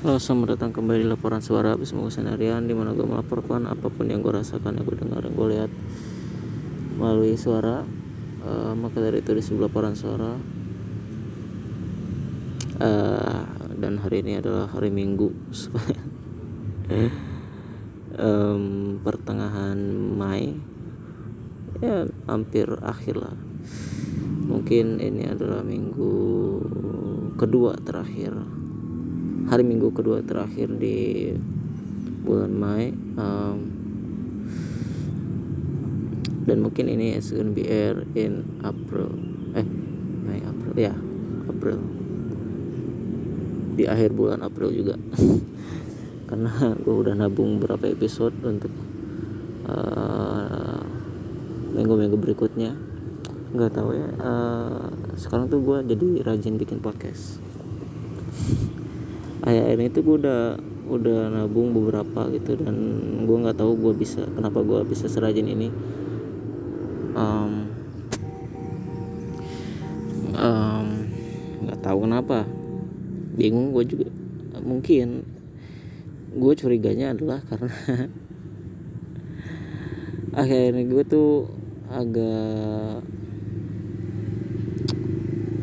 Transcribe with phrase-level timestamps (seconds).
[0.00, 4.08] Halo, selamat datang kembali di laporan suara Semoga seharian di mana gue melaporkan apa pun
[4.08, 5.68] yang gue rasakan, yang gue dengar, yang gue lihat
[6.96, 7.84] melalui suara.
[8.40, 10.40] Uh, maka dari itu di sebelah laporan suara.
[12.80, 13.44] Uh,
[13.76, 15.36] dan hari ini adalah hari Minggu,
[18.16, 19.76] um, pertengahan
[20.16, 20.56] Mei,
[21.84, 23.36] ya hampir akhir lah.
[24.48, 26.16] Mungkin ini adalah minggu
[27.36, 28.59] kedua terakhir
[29.50, 31.26] hari minggu kedua terakhir di
[32.22, 33.58] bulan Mei um,
[36.46, 39.10] dan mungkin ini is gonna be air in April
[39.58, 39.66] eh
[40.22, 40.94] Mei April ya
[41.50, 41.82] April.
[43.74, 44.94] Di akhir bulan April juga.
[46.30, 48.70] Karena gue udah nabung berapa episode untuk
[49.66, 50.78] uh,
[51.74, 52.78] minggu-minggu berikutnya.
[53.50, 57.49] Nggak tahu ya uh, sekarang tuh gue jadi rajin bikin podcast
[59.40, 60.42] akhir ini tuh gue udah
[60.90, 62.76] udah nabung beberapa gitu dan
[63.24, 65.68] gue nggak tahu gue bisa kenapa gue bisa serajin ini.
[67.14, 67.52] Um,
[70.34, 70.88] um,
[71.64, 72.44] nggak tahu kenapa.
[73.38, 74.08] Bingung gue juga.
[74.60, 75.24] Mungkin
[76.30, 77.74] gue curiganya adalah karena
[80.40, 81.50] akhirnya gue tuh
[81.90, 83.02] agak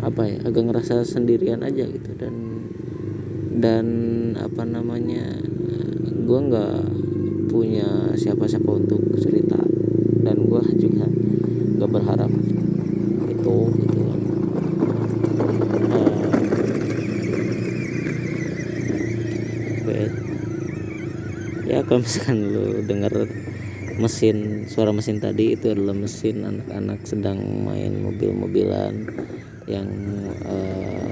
[0.03, 2.66] apa ya agak ngerasa sendirian aja gitu dan
[3.57, 3.85] dan
[4.37, 5.41] apa namanya
[6.05, 6.77] gue nggak
[7.49, 9.57] punya siapa-siapa untuk cerita.
[10.21, 11.07] Dan gue juga
[11.77, 12.31] nggak berharap
[13.31, 14.01] itu gitu.
[19.87, 20.09] Uh,
[21.63, 23.31] ya kalau misalkan lu denger
[23.97, 28.93] mesin suara mesin tadi itu adalah mesin anak-anak sedang main mobil-mobilan
[29.65, 29.87] yang
[30.43, 30.66] uh,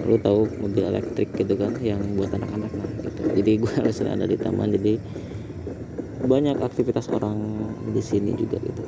[0.05, 3.21] lu tahu mobil elektrik gitu kan yang buat anak-anak nah gitu.
[3.41, 4.93] Jadi gue harus ada di taman jadi
[6.25, 7.37] banyak aktivitas orang
[7.89, 8.81] di sini juga gitu.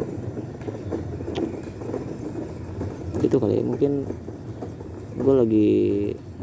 [3.26, 4.05] Itu kali ya mungkin
[5.17, 5.70] gue lagi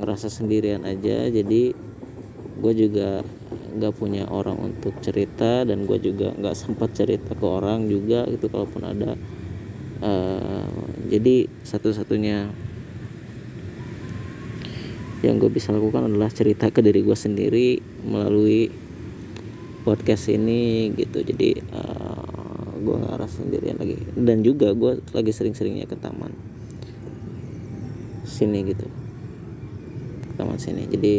[0.03, 1.71] ngerasa sendirian aja jadi
[2.59, 3.23] gue juga
[3.75, 8.51] nggak punya orang untuk cerita dan gue juga nggak sempat cerita ke orang juga gitu
[8.51, 9.15] kalaupun ada.
[10.05, 10.67] Uh,
[11.11, 12.51] jadi satu-satunya
[15.25, 18.69] yang gue bisa lakukan adalah cerita ke diri gue sendiri melalui
[19.85, 21.25] podcast ini gitu.
[21.25, 23.97] Jadi uh, gue ngerasa sendirian lagi.
[24.13, 26.33] Dan juga gue lagi sering-seringnya ke taman
[28.29, 28.85] sini gitu.
[30.37, 30.85] Taman sini.
[30.93, 31.15] Jadi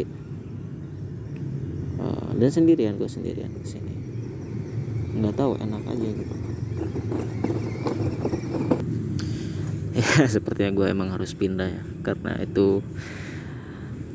[1.97, 3.93] uh, dan sendirian gue sendirian ke sini.
[5.17, 6.35] Nggak tahu enak aja gitu.
[9.95, 12.83] Ya sepertinya gue emang harus pindah ya karena itu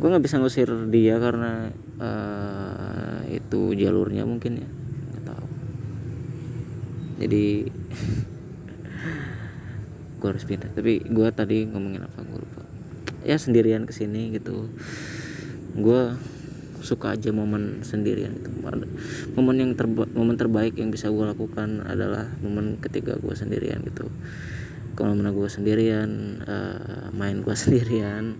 [0.00, 1.68] gue nggak bisa ngusir dia karena
[2.00, 4.68] uh, itu jalurnya mungkin ya.
[5.12, 5.46] Nggak tahu.
[7.20, 7.46] Jadi
[10.24, 10.72] gue harus pindah.
[10.72, 12.64] Tapi gue tadi ngomongin apa gue lupa.
[13.28, 14.72] Ya sendirian ke sini gitu.
[15.76, 16.16] Gue
[16.80, 18.48] suka aja momen sendirian itu
[19.36, 24.08] momen yang terba momen terbaik yang bisa gue lakukan adalah momen ketika gue sendirian gitu.
[24.96, 28.32] Kalau mana gue sendirian uh, main gue sendirian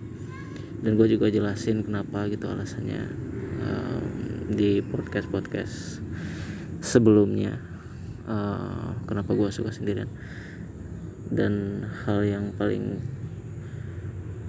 [0.81, 3.01] dan gue juga jelasin kenapa gitu alasannya
[3.61, 4.03] um,
[4.49, 6.01] di podcast podcast
[6.81, 7.61] sebelumnya
[8.25, 10.09] uh, kenapa gue suka sendirian.
[11.31, 12.99] Dan hal yang paling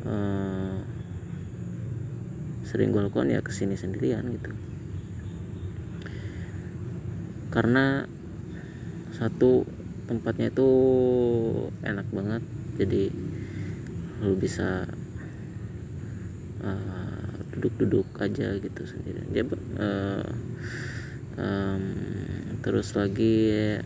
[0.03, 0.82] uh,
[2.66, 4.50] sering gue lakukan ya ke sini sendirian gitu.
[7.53, 8.09] Karena
[9.12, 9.69] satu
[10.09, 10.70] tempatnya itu
[11.84, 12.43] enak banget
[12.81, 13.12] jadi
[14.25, 14.88] lu bisa
[17.52, 20.26] duduk-duduk aja gitu sendirian dia uh,
[21.36, 21.84] um,
[22.62, 23.78] terus lagi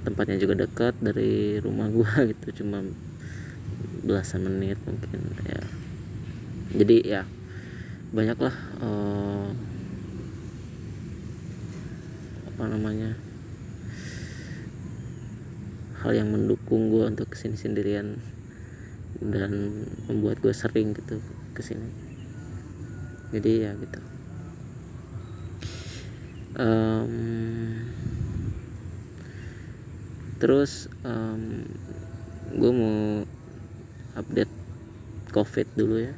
[0.00, 2.84] tempatnya juga dekat dari rumah gua gitu cuma
[4.00, 5.62] belasan menit mungkin ya.
[6.70, 7.22] Jadi ya
[8.10, 9.48] banyaklah uh,
[12.50, 13.14] apa namanya
[16.00, 18.18] hal yang mendukung gua untuk ke sini sendirian
[19.18, 21.18] dan membuat gue sering gitu
[21.52, 21.90] ke sini.
[23.34, 24.00] Jadi ya gitu.
[26.60, 27.14] Um,
[30.42, 31.62] terus um,
[32.54, 33.22] gue mau
[34.18, 34.52] update
[35.30, 36.14] covid dulu ya.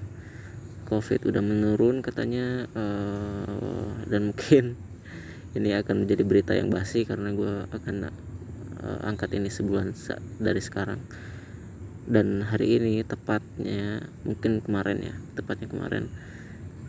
[0.88, 4.76] Covid udah menurun katanya uh, dan mungkin
[5.56, 9.92] ini akan menjadi berita yang basi karena gue akan uh, angkat ini sebulan
[10.40, 11.00] dari sekarang
[12.06, 16.10] dan hari ini tepatnya mungkin kemarin ya tepatnya kemarin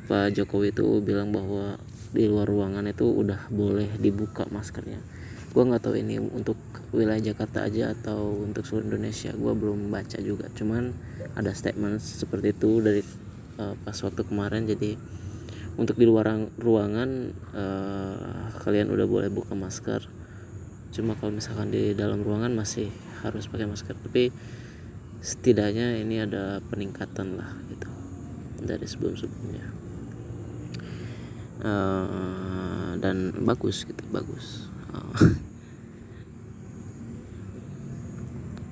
[0.04, 1.80] Pak Jokowi itu bilang bahwa
[2.14, 5.00] di luar ruangan itu udah boleh dibuka maskernya.
[5.56, 6.58] Gue nggak tahu ini untuk
[6.94, 10.52] wilayah Jakarta aja atau untuk seluruh Indonesia gue belum baca juga.
[10.54, 10.94] Cuman
[11.34, 13.02] ada statement seperti itu dari
[13.58, 14.68] uh, pas waktu kemarin.
[14.68, 14.98] Jadi
[15.80, 17.10] untuk di luar ruangan
[17.56, 20.06] uh, kalian udah boleh buka masker.
[20.94, 22.92] Cuma kalau misalkan di dalam ruangan masih
[23.26, 23.98] harus pakai masker.
[23.98, 24.30] Tapi
[25.24, 27.88] setidaknya ini ada peningkatan lah gitu
[28.60, 29.72] dari sebelum sebelumnya
[31.64, 34.68] uh, dan bagus gitu bagus.
[34.92, 35.16] Uh,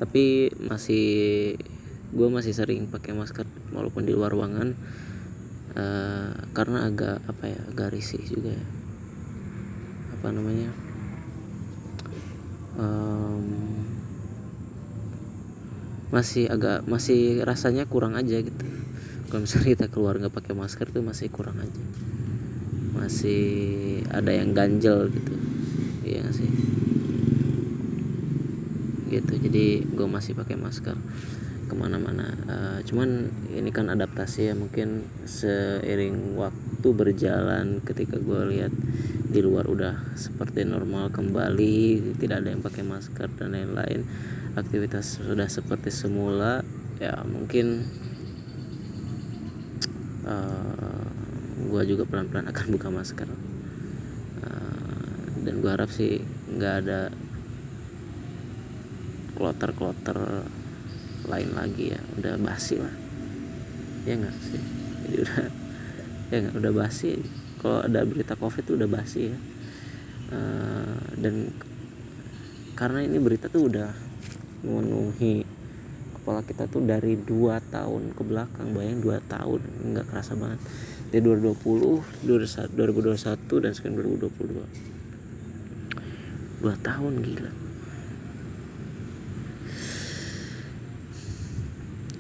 [0.01, 1.05] tapi masih
[2.11, 4.75] gue masih sering pakai masker walaupun di luar ruangan
[5.77, 8.65] uh, karena agak apa ya agak risih juga ya.
[10.19, 10.69] Apa namanya?
[12.75, 13.30] Um,
[16.11, 18.65] masih agak masih rasanya kurang aja gitu.
[19.31, 21.83] Kalau misalnya kita keluar nggak pakai masker tuh masih kurang aja.
[22.91, 23.43] Masih
[24.11, 25.33] ada yang ganjel gitu.
[26.03, 26.51] Iya gak sih?
[29.07, 30.99] Gitu jadi gue masih pakai masker
[31.71, 32.35] ke mana-mana.
[32.51, 38.75] Uh, cuman ini kan adaptasi ya mungkin seiring waktu berjalan ketika gue lihat
[39.31, 44.03] di luar udah seperti normal kembali tidak ada yang pakai masker dan lain-lain
[44.55, 46.59] aktivitas sudah seperti semula
[46.99, 47.87] ya mungkin
[50.27, 51.05] uh, eh,
[51.71, 53.29] gue juga pelan-pelan akan buka masker.
[54.41, 56.21] Uh, dan gue harap sih
[56.51, 57.09] nggak ada
[59.37, 60.45] kloter-kloter
[61.25, 62.01] lain lagi ya.
[62.19, 62.93] Udah basi lah.
[64.05, 64.61] Ya nggak sih?
[65.07, 65.41] Jadi udah
[66.31, 67.11] ya nggak udah basi.
[67.61, 69.37] Kalau ada berita covid tuh udah basi ya.
[70.31, 71.51] Uh, dan
[72.75, 74.10] karena ini berita tuh udah
[74.61, 75.41] memenuhi.
[76.17, 79.61] Kepala kita tuh dari dua tahun ke belakang bayang dua tahun
[79.93, 80.61] nggak kerasa banget.
[81.09, 83.97] Dari 2020 2021 dan sekarang
[84.29, 87.49] 2022 dua tahun gila.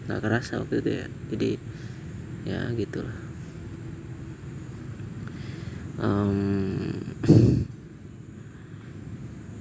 [0.09, 1.05] Nggak kerasa waktu itu ya.
[1.29, 1.61] Jadi
[2.49, 3.17] ya gitulah.
[6.01, 6.97] Um,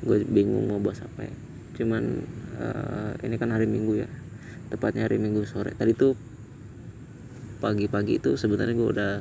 [0.01, 1.50] gue bingung mau bahas apa ya
[1.81, 2.29] cuman
[2.61, 4.09] uh, ini kan hari minggu ya.
[4.69, 5.73] Tepatnya hari minggu sore.
[5.73, 6.13] Tadi tuh
[7.65, 9.13] pagi-pagi itu sebenarnya gue udah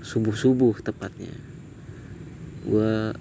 [0.00, 1.36] subuh subuh tepatnya.
[2.64, 3.12] Gue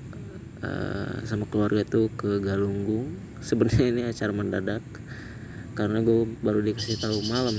[0.64, 3.12] uh, sama keluarga tuh ke Galunggung.
[3.44, 4.84] Sebenarnya ini acara mendadak
[5.72, 7.56] karena gue baru dikasih tahu malam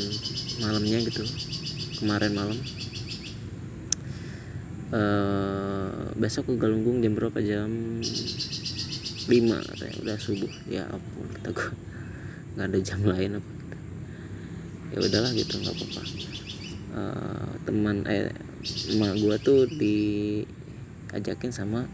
[0.61, 1.25] malamnya gitu
[2.01, 2.59] kemarin malam.
[4.93, 7.41] Uh, besok ke Galunggung jam berapa?
[7.41, 8.03] Jam
[9.29, 10.53] 5 katanya udah subuh.
[10.67, 11.71] Ya ampun kata gue
[12.53, 13.77] nggak ada jam lain apa gitu.
[14.93, 16.03] ya udahlah gitu nggak apa-apa.
[16.93, 18.29] Uh, teman eh
[18.93, 21.89] emak gue tuh diajakin sama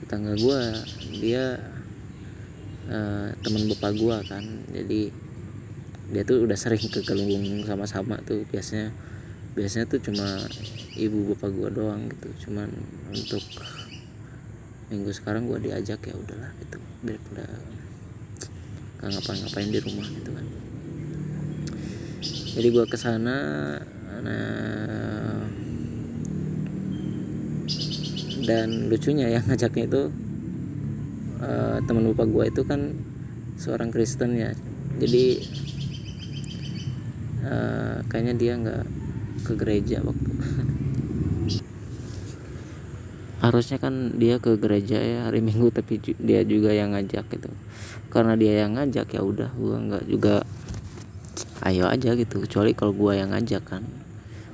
[0.00, 0.60] tetangga gue
[1.18, 1.58] dia
[2.88, 4.44] uh, teman bapak gue kan.
[4.70, 5.02] Jadi
[6.10, 8.46] dia tuh udah sering ke Galunggung sama-sama tuh.
[8.50, 8.94] Biasanya
[9.54, 10.38] biasanya tuh cuma
[10.94, 12.46] ibu bapak gue doang gitu.
[12.46, 12.70] Cuman
[13.10, 13.42] untuk
[14.90, 16.78] minggu sekarang gue diajak ya udahlah gitu.
[17.06, 17.46] Daripada
[19.00, 20.46] nggak ngapa-ngapain di rumah gitu kan.
[22.50, 23.36] Jadi gue ke sana
[24.20, 25.40] nah
[28.44, 30.02] dan lucunya yang ngajaknya itu
[31.40, 32.80] uh, teman bapak gue itu kan
[33.56, 34.50] seorang Kristen ya.
[34.98, 35.24] Jadi
[37.46, 38.84] uh, kayaknya dia nggak
[39.46, 40.30] ke gereja waktu
[43.40, 47.50] harusnya kan dia ke gereja ya hari minggu tapi dia juga yang ngajak gitu.
[48.12, 50.44] Karena dia yang ngajak ya udah gua nggak juga
[51.64, 52.44] ayo aja gitu.
[52.44, 53.82] Kecuali kalau gua yang ngajak kan.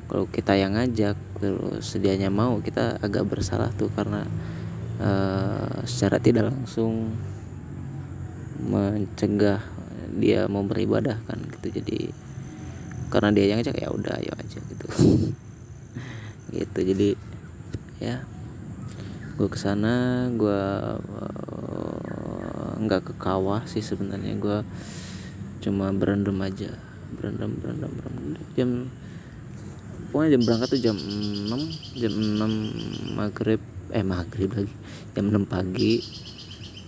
[0.07, 4.23] Kalau kita yang ngajak terus sedianya mau kita agak bersalah tuh karena
[5.03, 7.11] uh, secara tidak langsung
[8.63, 9.61] mencegah
[10.17, 11.83] dia mau beribadah kan gitu.
[11.83, 12.15] Jadi
[13.11, 14.87] karena dia yang ngajak ya udah ayo aja gitu.
[16.47, 16.79] Gitu.
[16.79, 17.11] Jadi
[17.99, 18.23] ya
[19.37, 20.63] gue ke sana gue
[20.97, 24.37] uh, nggak ke kawah sih sebenarnya.
[24.41, 24.65] Gue
[25.61, 26.73] cuma berendam aja.
[27.21, 28.43] Berendam berendam berendam.
[28.57, 28.89] Jam
[30.13, 33.61] pokoknya jam berangkat tuh jam 6 jam 6 maghrib
[33.93, 34.75] eh maghrib lagi.
[35.13, 36.01] Jam 6 pagi.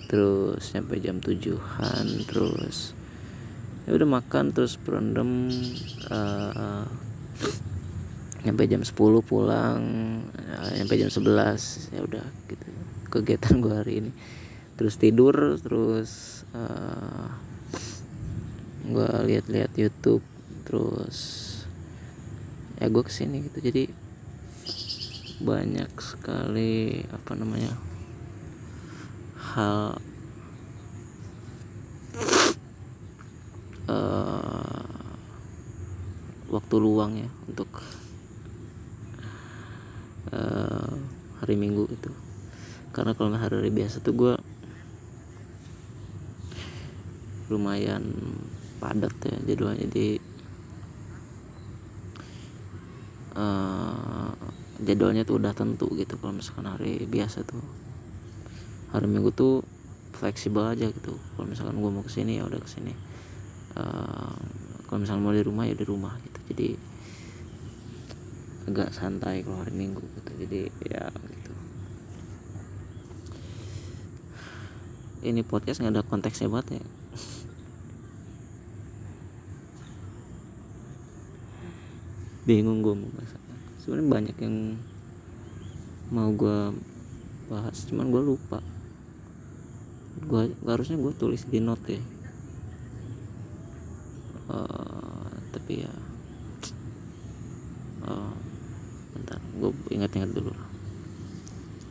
[0.08, 2.96] Terus sampai jam tujuhan terus
[3.88, 5.48] ya udah makan terus berendam
[6.12, 6.84] uh,
[8.46, 8.94] nyampe jam 10
[9.26, 9.80] pulang
[10.34, 12.66] ya, nyampe jam 11 ya udah gitu.
[13.08, 14.10] Kegiatan gue hari ini.
[14.78, 17.28] Terus tidur terus uh, eh,
[18.88, 20.22] gue lihat-lihat YouTube
[20.62, 21.18] terus
[22.78, 23.58] ya gue ke sini gitu.
[23.58, 23.90] Jadi
[25.38, 27.74] banyak sekali apa namanya
[29.54, 29.98] hal
[33.86, 34.98] uh,
[36.48, 37.70] waktu luang ya untuk
[40.32, 40.92] uh,
[41.40, 42.10] hari minggu itu
[42.92, 44.34] karena kalau hari, hari biasa tuh gue
[47.48, 48.04] lumayan
[48.82, 49.88] padat ya jadwalnya.
[49.88, 50.20] Jadi
[53.36, 54.32] uh,
[54.84, 57.62] jadwalnya tuh udah tentu gitu kalau misalkan hari biasa tuh.
[58.92, 59.64] Hari minggu tuh
[60.16, 61.16] fleksibel aja gitu.
[61.36, 62.92] Kalau misalkan gue mau ke sini ya udah ke sini
[63.76, 64.34] uh,
[64.88, 66.40] kalau misalkan mau di rumah ya di rumah gitu.
[66.50, 66.68] Jadi
[68.68, 70.30] agak santai kalau hari minggu gitu.
[70.44, 71.52] Jadi ya gitu.
[75.24, 76.84] Ini podcast nggak ada konteksnya banget ya?
[82.44, 83.32] Bingung gue mau bahas
[83.84, 84.56] sebenarnya banyak yang
[86.08, 86.76] mau gue
[87.48, 88.60] bahas cuman gue lupa.
[90.28, 92.04] Gue harusnya gue tulis di note ya.
[94.48, 95.92] Uh, tapi ya
[98.08, 98.32] uh,
[99.18, 100.54] bentar gue ingat-ingat dulu.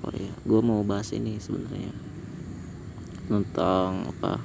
[0.05, 1.91] Oh ya gue mau bahas ini sebenarnya.
[3.27, 4.39] Tentang apa?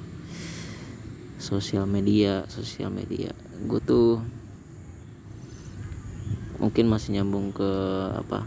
[1.39, 3.31] Sosial media sosial media.
[3.63, 4.19] Gue tuh
[6.59, 7.71] mungkin masih nyambung ke
[8.19, 8.43] apa?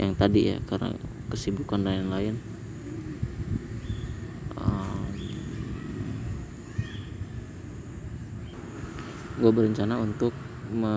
[0.00, 0.96] Yang tadi ya karena
[1.28, 2.36] kesibukan dan lain-lain.
[4.56, 5.04] Um,
[9.40, 10.32] gue berencana untuk
[10.70, 10.94] me,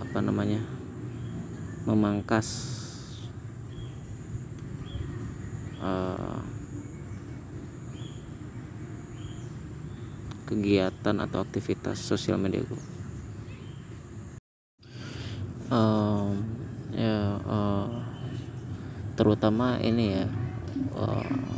[0.00, 0.60] apa namanya
[1.86, 2.48] memangkas
[5.80, 6.40] uh,
[10.48, 12.82] kegiatan atau aktivitas sosial media gue
[15.70, 16.34] um,
[16.96, 17.88] ya uh,
[19.16, 20.24] terutama ini ya
[20.96, 21.56] uh,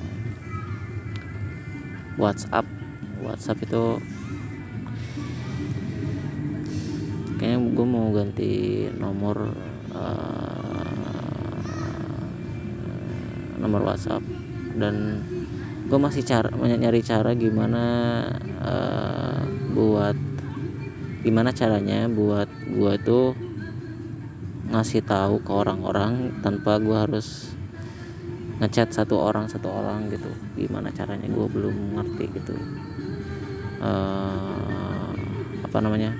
[2.18, 2.66] WhatsApp.
[3.22, 4.02] WhatsApp itu
[7.38, 8.52] kayaknya gue mau ganti
[8.98, 9.54] nomor
[9.94, 10.90] uh,
[13.62, 14.22] nomor WhatsApp.
[14.78, 15.22] Dan
[15.88, 17.82] gue masih cara nyari cara gimana
[18.60, 19.40] uh,
[19.72, 20.18] buat
[21.24, 23.34] gimana caranya buat gue tuh
[24.68, 27.56] ngasih tahu ke orang-orang tanpa gue harus
[28.58, 30.28] ngechat satu orang satu orang gitu.
[30.58, 32.54] Gimana caranya gue belum ngerti gitu.
[33.78, 35.14] Uh,
[35.62, 36.10] apa namanya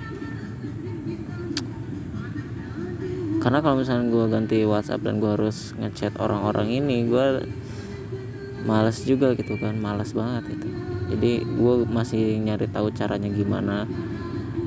[3.39, 7.25] karena kalau misalnya gue ganti WhatsApp dan gue harus ngechat orang-orang ini gue
[8.67, 10.67] males juga gitu kan males banget itu
[11.09, 13.87] jadi gue masih nyari tahu caranya gimana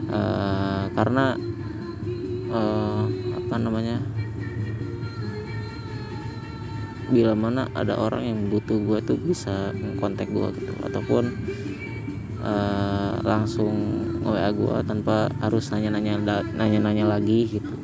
[0.08, 1.36] uh, karena
[2.50, 3.04] uh,
[3.36, 4.00] apa namanya
[7.12, 10.72] bila mana ada orang yang butuh gue tuh bisa kontak gue gitu.
[10.80, 11.28] Ataupun
[12.40, 17.81] uh, langsung wa gue tanpa harus nanya-nanya nanya-nanya lagi gitu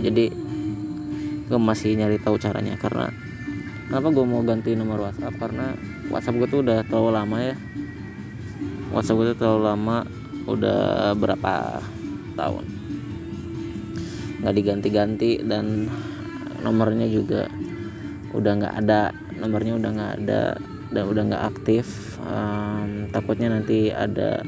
[0.00, 0.24] jadi
[1.50, 2.78] gue masih nyari tahu caranya.
[2.78, 3.10] Karena
[3.90, 5.34] kenapa gue mau ganti nomor WhatsApp?
[5.34, 5.74] Karena
[6.08, 7.56] WhatsApp gue tuh udah terlalu lama ya.
[8.94, 9.96] WhatsApp gue tuh terlalu lama
[10.46, 10.80] udah
[11.18, 11.82] berapa
[12.38, 12.64] tahun.
[14.40, 15.90] Nggak diganti-ganti dan
[16.62, 17.50] nomornya juga
[18.30, 19.10] udah nggak ada.
[19.42, 20.42] Nomornya udah nggak ada
[20.94, 22.14] dan udah nggak aktif.
[22.22, 24.46] Um, takutnya nanti ada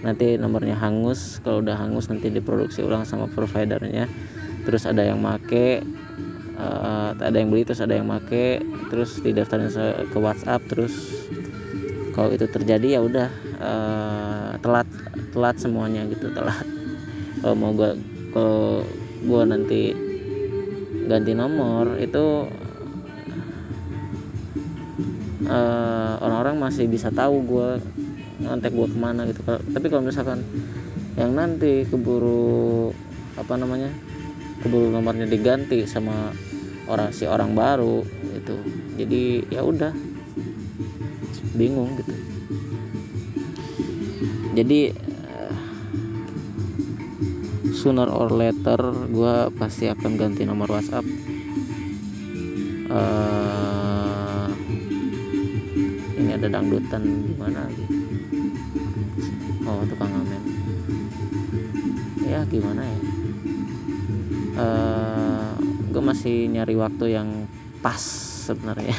[0.00, 1.36] nanti nomornya hangus.
[1.44, 4.08] Kalau udah hangus nanti diproduksi ulang sama providernya
[4.70, 5.82] terus ada yang make
[6.54, 9.66] uh, ada yang beli terus ada yang make terus didaftarin
[10.06, 11.26] ke WhatsApp terus
[12.14, 14.86] kalau itu terjadi ya udah uh, telat
[15.30, 16.66] telat semuanya gitu telat.
[17.40, 17.96] Kalau mau gua
[18.34, 18.84] kalau
[19.24, 19.94] gua nanti
[21.08, 22.46] ganti nomor itu
[25.48, 27.80] uh, orang-orang masih bisa tahu gua
[28.42, 29.40] ngontek gua ke mana gitu.
[29.46, 30.44] Tapi kalau misalkan
[31.16, 32.92] yang nanti keburu
[33.38, 33.88] apa namanya
[34.60, 36.32] keburu nomornya diganti sama
[36.84, 38.04] orang si orang baru
[38.36, 38.56] itu
[39.00, 39.92] jadi ya udah.
[41.50, 42.14] Bingung gitu.
[44.56, 44.94] Jadi
[47.74, 51.04] sooner or later gue pasti akan ganti nomor WhatsApp.
[52.90, 54.50] Uh,
[56.18, 57.86] ini ada dangdutan gimana lagi
[59.62, 60.42] oh tukang ngamen.
[62.26, 63.19] Ya gimana ya
[64.60, 65.48] uh, eh,
[65.88, 67.48] gue masih nyari waktu yang
[67.80, 68.00] pas
[68.44, 68.96] sebenarnya.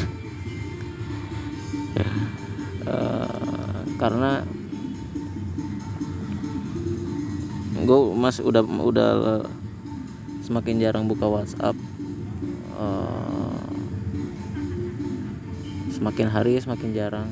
[2.82, 4.42] Uh, karena
[7.82, 9.12] gue mas udah udah
[10.42, 11.78] semakin jarang buka WhatsApp.
[12.76, 13.62] Uh,
[15.94, 17.30] semakin hari semakin jarang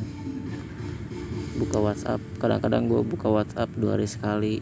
[1.57, 2.21] buka WhatsApp.
[2.37, 4.55] Kadang-kadang gue buka WhatsApp dua hari sekali.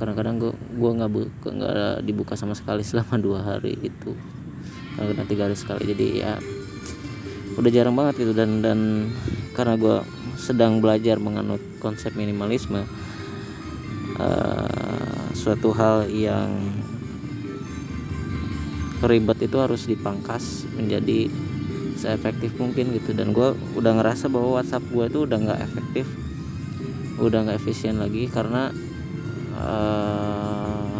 [0.00, 4.14] Kadang-kadang gue gue nggak buka nggak dibuka sama sekali selama dua hari gitu.
[4.94, 6.32] Kadang-kadang tiga hari sekali jadi ya
[7.58, 8.32] udah jarang banget gitu.
[8.32, 9.10] Dan dan
[9.52, 9.96] karena gue
[10.38, 12.86] sedang belajar menganut konsep minimalisme
[14.22, 16.54] uh, suatu hal yang
[19.02, 21.26] ribet itu harus dipangkas menjadi
[21.98, 23.10] seefektif mungkin gitu.
[23.18, 26.06] Dan gue udah ngerasa bahwa WhatsApp gue itu udah nggak efektif
[27.18, 28.70] udah nggak efisien lagi karena
[29.58, 30.27] uh,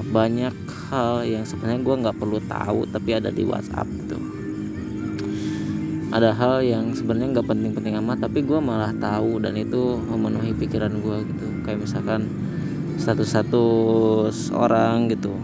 [0.08, 0.56] banyak
[0.88, 4.16] hal yang sebenarnya gue nggak perlu tahu tapi ada di WhatsApp gitu.
[6.08, 10.96] Ada hal yang sebenarnya nggak penting-penting amat tapi gue malah tahu dan itu memenuhi pikiran
[11.04, 11.46] gue gitu.
[11.68, 12.24] Kayak misalkan
[12.96, 15.36] status-status orang gitu.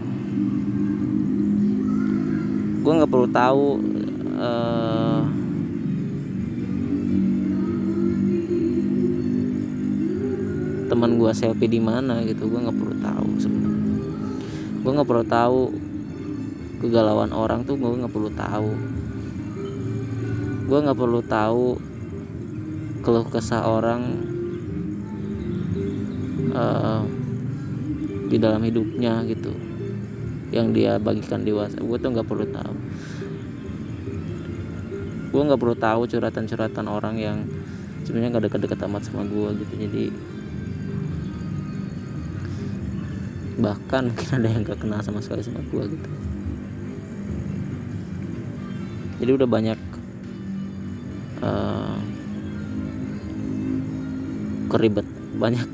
[2.81, 3.65] Gue nggak perlu tahu
[4.41, 5.21] uh,
[10.89, 12.49] teman gue selfie di mana gitu.
[12.49, 13.74] Gue nggak perlu tahu sebenarnya
[14.85, 15.61] gue nggak perlu tahu.
[16.85, 18.69] Kegalauan orang tuh gue nggak perlu tahu.
[20.69, 21.67] Gue nggak perlu tahu
[23.01, 24.01] keluh kesah orang
[26.53, 27.01] uh,
[28.29, 29.53] di dalam hidupnya gitu
[30.53, 31.81] yang dia bagikan di WhatsApp.
[31.81, 32.75] Gue tuh nggak perlu tahu.
[35.33, 37.37] Gue nggak perlu tahu curhatan-curhatan orang yang
[38.05, 39.73] sebenarnya nggak deket-deket amat sama gue gitu.
[39.81, 40.03] Jadi
[43.55, 46.09] bahkan mungkin ada yang gak kenal sama sekali sama gue gitu.
[49.23, 49.79] Jadi udah banyak
[51.39, 51.99] uh,
[54.67, 55.07] keribet.
[55.35, 55.69] Banyak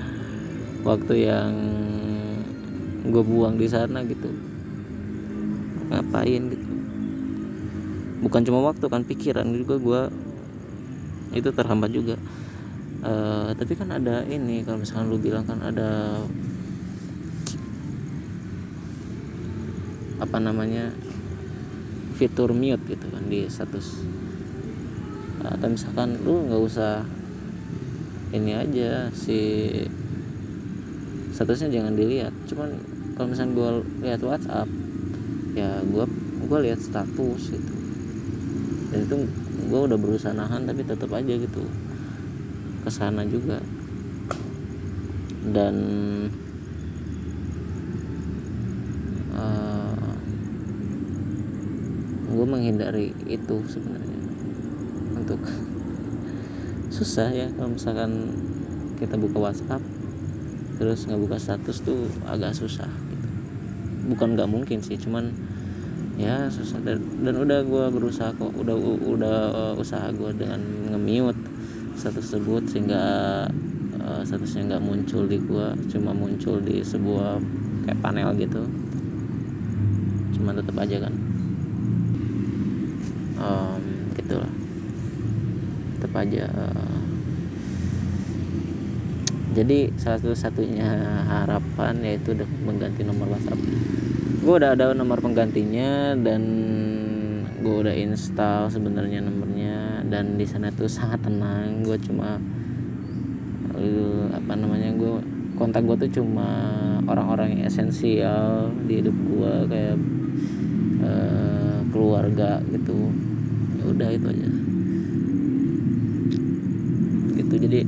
[0.88, 1.52] waktu yang
[3.06, 4.30] gue buang di sana gitu.
[5.90, 6.66] Ngapain gitu?
[8.20, 10.02] Bukan cuma waktu kan pikiran juga gue
[11.38, 12.18] itu terhambat juga.
[13.00, 16.20] Uh, tapi kan ada ini kalau misalkan lu bilang kan ada
[20.20, 20.92] apa namanya
[22.20, 24.04] fitur mute gitu kan di status.
[25.40, 27.02] Atau misalkan lu nggak usah
[28.36, 29.40] ini aja si
[31.32, 32.36] statusnya jangan dilihat.
[32.44, 32.76] Cuman
[33.16, 33.70] kalau misalnya gue
[34.04, 34.68] lihat WhatsApp
[35.56, 36.04] ya gue
[36.44, 37.74] gue lihat status gitu.
[38.92, 39.16] Dan itu
[39.70, 41.64] gue udah berusaha nahan tapi tetap aja gitu
[42.84, 43.64] ke sana juga.
[45.40, 45.74] Dan
[52.40, 54.16] gue menghindari itu sebenarnya.
[55.20, 55.44] Untuk
[56.96, 58.32] susah ya kalau misalkan
[58.96, 59.84] kita buka WhatsApp
[60.80, 63.28] terus nggak buka status tuh agak susah gitu.
[64.08, 65.28] bukan nggak mungkin sih cuman
[66.16, 66.80] ya susah.
[66.80, 70.64] Dan, dan udah gue berusaha kok udah udah uh, usaha gue dengan
[70.96, 71.36] nge-mute
[72.00, 73.04] status tersebut sehingga
[74.00, 77.36] uh, statusnya nggak muncul di gue cuma muncul di sebuah
[77.84, 78.64] kayak panel gitu.
[80.40, 81.29] Cuman tetap aja kan
[83.40, 83.80] um,
[84.14, 84.52] gitu lah
[85.96, 87.00] tetap aja uh,
[89.50, 90.86] jadi satu-satunya
[91.26, 93.58] harapan yaitu mengganti nomor WhatsApp.
[94.46, 96.42] Gue udah ada nomor penggantinya dan
[97.58, 101.82] gue udah install sebenarnya nomornya dan di sana tuh sangat tenang.
[101.82, 102.38] Gue cuma
[103.74, 105.18] uh, apa namanya gue
[105.58, 106.48] kontak gue tuh cuma
[107.10, 109.98] orang-orang yang esensial di hidup gue kayak
[111.02, 113.10] uh, keluarga gitu
[114.00, 114.48] udah itu aja.
[117.36, 117.80] Gitu jadi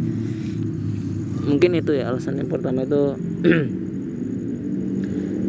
[1.48, 3.16] mungkin itu ya alasan yang pertama itu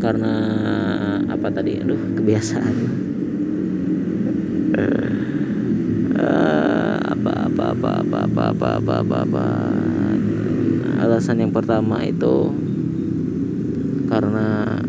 [0.04, 0.34] karena
[1.28, 1.84] apa tadi?
[1.84, 2.76] Aduh kebiasaan.
[4.74, 5.12] Uh,
[7.04, 9.46] apa apa apa apa apa apa apa apa, apa.
[11.04, 12.56] alasan yang pertama itu
[14.08, 14.80] karena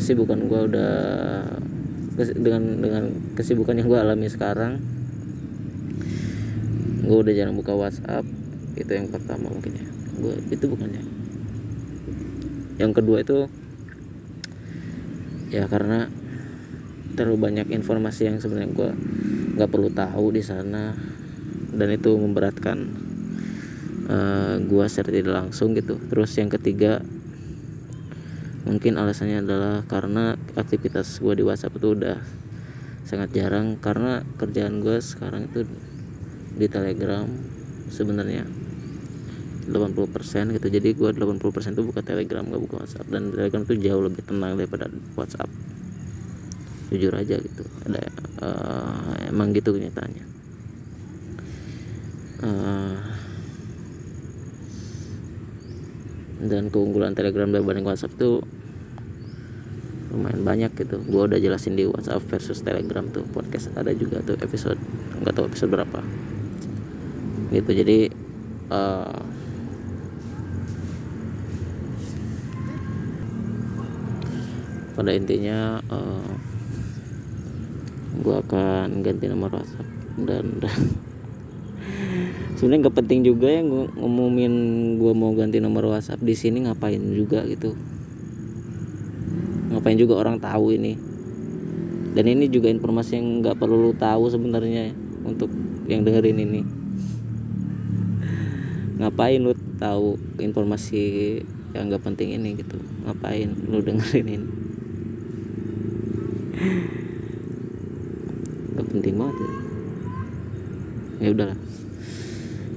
[0.00, 0.92] kesibukan gue udah
[2.40, 3.04] dengan dengan
[3.36, 4.80] kesibukan yang gue alami sekarang
[7.04, 8.24] gue udah jarang buka WhatsApp
[8.78, 9.86] itu yang pertama mungkin ya.
[10.20, 11.02] Gue itu bukannya.
[12.78, 13.38] Yang kedua itu
[15.50, 16.06] ya karena
[17.18, 18.90] terlalu banyak informasi yang sebenarnya gue
[19.58, 20.94] nggak perlu tahu di sana
[21.74, 22.78] dan itu memberatkan
[24.06, 25.98] uh, eh, gue secara tidak langsung gitu.
[25.98, 27.02] Terus yang ketiga
[28.70, 32.22] mungkin alasannya adalah karena aktivitas gue di WhatsApp itu udah
[33.02, 33.82] sangat jarang.
[33.82, 35.66] Karena kerjaan gue sekarang itu
[36.54, 37.26] di telegram
[37.90, 38.46] sebenarnya
[39.66, 40.66] 80% gitu.
[40.70, 43.06] Jadi gue 80% itu buka telegram gak buka whatsapp.
[43.10, 44.86] Dan telegram itu jauh lebih tenang daripada
[45.18, 45.50] whatsapp.
[46.94, 47.66] Jujur aja gitu.
[47.90, 48.02] Ada
[48.38, 50.24] uh, emang gitu kenyataannya.
[52.40, 52.96] Uh,
[56.40, 58.40] dan keunggulan telegram dibanding whatsapp tuh
[60.10, 60.98] lumayan banyak gitu.
[61.06, 63.24] Gue udah jelasin di WhatsApp versus Telegram tuh.
[63.30, 64.78] Podcast ada juga tuh episode
[65.22, 66.00] nggak tahu episode berapa.
[67.50, 67.70] Gitu.
[67.70, 67.98] Jadi
[68.70, 69.18] uh,
[75.00, 76.30] pada intinya uh,
[78.20, 79.88] gue akan ganti nomor WhatsApp
[80.20, 80.60] dan,
[82.60, 84.52] sebenarnya nggak penting juga ya ngumumin
[85.00, 87.72] gue mau ganti nomor WhatsApp di sini ngapain juga gitu
[89.80, 90.92] ngapain juga orang tahu ini.
[92.12, 94.92] Dan ini juga informasi yang nggak perlu lu tahu sebenarnya
[95.24, 95.48] untuk
[95.88, 96.60] yang dengerin ini.
[99.00, 101.00] Ngapain lu tahu informasi
[101.72, 102.76] yang nggak penting ini gitu?
[103.08, 104.44] Ngapain lu dengerin ini?
[108.76, 109.48] Nggak penting banget ya.
[111.24, 111.56] Ya udahlah.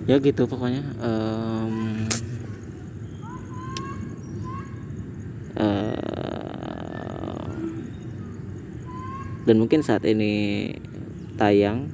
[0.08, 2.08] Ya gitu pokoknya um,
[9.44, 10.72] dan mungkin saat ini
[11.36, 11.90] tayang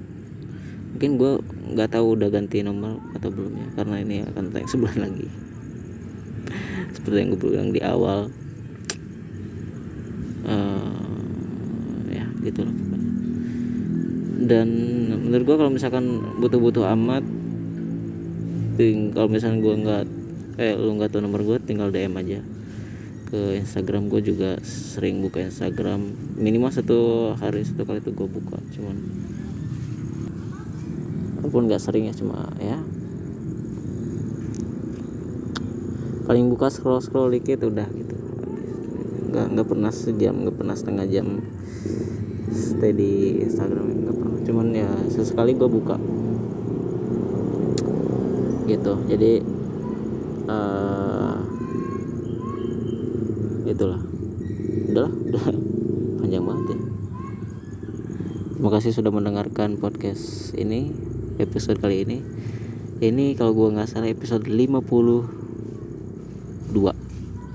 [0.95, 1.31] mungkin gue
[1.75, 5.27] nggak tahu udah ganti nomor atau belum ya karena ini akan tayang sebulan lagi.
[6.93, 8.31] Seperti yang gue bilang di awal.
[10.49, 11.13] Uh,
[12.09, 12.89] ya gitu loh
[14.49, 14.67] dan
[15.29, 16.05] menurut gue kalau misalkan
[16.41, 17.21] butuh-butuh amat
[18.81, 20.03] tinggal kalau misalkan gue nggak
[20.57, 22.39] eh lu nggak tahu nomor gue tinggal DM aja
[23.29, 24.09] ke Instagram.
[24.09, 26.13] Gue juga sering buka Instagram.
[26.35, 28.97] Minimal satu hari satu kali itu gue buka cuman
[31.39, 32.77] walaupun nggak sering ya cuma ya.
[36.29, 38.15] Paling buka scroll scroll dikit udah gitu.
[39.33, 41.41] Nggak nggak pernah sejam nggak pernah setengah jam
[42.53, 44.39] stay di Instagram nggak pernah.
[44.45, 45.97] Cuman ya sesekali gue buka.
[48.69, 48.93] Gitu.
[49.09, 49.31] Jadi
[50.45, 51.37] uh,
[53.79, 54.03] itulah.
[54.91, 55.55] Udahlah udah.
[56.19, 56.83] Panjang banget ya.
[58.59, 60.91] Terima kasih sudah mendengarkan podcast ini
[61.39, 62.19] episode kali ini.
[62.99, 66.75] Ini kalau gua nggak salah episode 52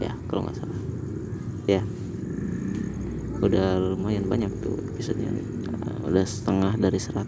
[0.00, 0.80] ya kalau nggak salah.
[1.68, 1.84] Ya.
[3.44, 5.28] Udah lumayan banyak tuh episodenya.
[5.28, 7.20] Uh, udah setengah dari 100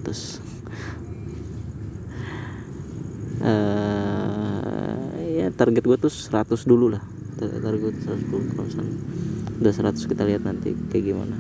[3.45, 7.16] uh, ya target gue tuh 100 dulu lah
[7.49, 8.97] target 110 kalau misalnya.
[9.57, 11.37] Udah 100 kita lihat nanti kayak gimana.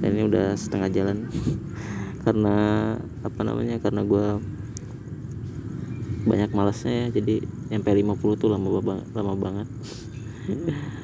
[0.00, 1.26] Dan ini udah setengah jalan.
[2.24, 2.56] Karena
[3.22, 4.26] apa namanya karena gue
[6.26, 7.22] banyak malasnya ya.
[7.22, 9.68] Jadi sampai 50 tuh lama banget lama banget.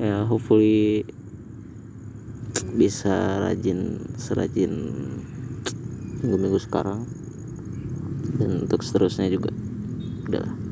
[0.00, 1.04] Ya hopefully
[2.72, 4.72] bisa rajin serajin
[6.24, 7.04] minggu-minggu sekarang.
[8.40, 9.52] Dan untuk seterusnya juga.
[10.24, 10.69] Udahlah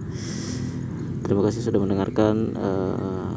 [1.29, 3.37] terima kasih sudah mendengarkan uh,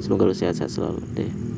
[0.00, 1.42] semoga lu sehat-sehat selalu deh